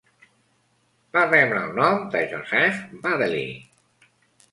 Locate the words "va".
1.17-1.21